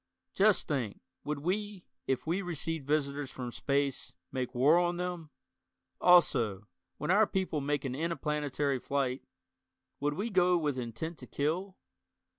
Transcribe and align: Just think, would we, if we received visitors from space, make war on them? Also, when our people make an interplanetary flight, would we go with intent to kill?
Just 0.33 0.67
think, 0.67 0.99
would 1.23 1.41
we, 1.41 1.85
if 2.07 2.25
we 2.25 2.41
received 2.41 2.87
visitors 2.87 3.29
from 3.29 3.51
space, 3.51 4.13
make 4.31 4.55
war 4.55 4.79
on 4.79 4.97
them? 4.97 5.29
Also, 5.99 6.65
when 6.97 7.11
our 7.11 7.27
people 7.27 7.61
make 7.61 7.85
an 7.85 7.93
interplanetary 7.93 8.79
flight, 8.79 9.21
would 9.99 10.15
we 10.15 10.31
go 10.31 10.57
with 10.57 10.75
intent 10.79 11.19
to 11.19 11.27
kill? 11.27 11.77